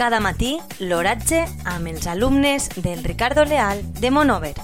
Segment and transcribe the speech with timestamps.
[0.00, 4.54] Cada matí, l'oratge amb els alumnes del Ricardo Leal de Monover.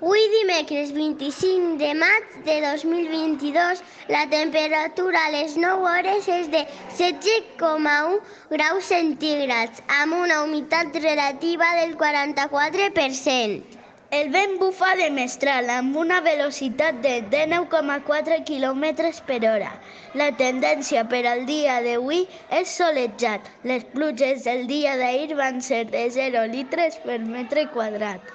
[0.00, 6.64] Avui dimecres 25 de maig de 2022 la temperatura a les 9 hores és de
[6.96, 8.16] 16,1
[8.56, 13.84] graus centígrads amb una humitat relativa del 44%.
[14.14, 18.84] El vent bufa de mestral amb una velocitat de 19,4 km
[19.30, 19.72] per hora.
[20.14, 22.22] La tendència per al dia d'avui
[22.60, 23.50] és solejat.
[23.64, 28.34] Les pluges del dia d'ahir van ser de 0 litres per metre quadrat.